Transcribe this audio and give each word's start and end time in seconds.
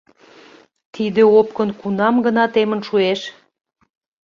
—Тиде 0.93 1.21
опкын 1.39 1.69
кунам 1.79 2.15
гына 2.25 2.43
темын 2.53 2.81
шуэш? 2.87 3.21